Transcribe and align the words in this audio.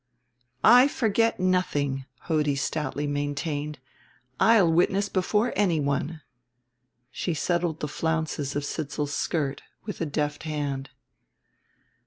"I 0.63 0.87
forget 0.87 1.39
nothing," 1.39 2.05
Hodie 2.21 2.55
stoutly 2.55 3.05
maintained; 3.05 3.77
"I'll 4.39 4.67
witness 4.73 5.09
before 5.09 5.53
anyone." 5.55 6.21
She 7.11 7.35
settled 7.35 7.81
the 7.81 7.87
flounces 7.87 8.55
of 8.55 8.65
Sidsall's 8.65 9.13
skirt 9.13 9.61
with 9.85 10.01
a 10.01 10.07
deft 10.07 10.41
hand. 10.41 10.89